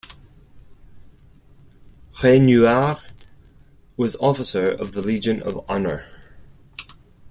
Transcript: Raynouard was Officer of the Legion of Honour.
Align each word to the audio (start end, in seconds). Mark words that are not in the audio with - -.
Raynouard 2.23 2.97
was 3.97 4.15
Officer 4.15 4.65
of 4.71 4.93
the 4.93 5.01
Legion 5.03 5.43
of 5.43 5.63
Honour. 5.69 6.07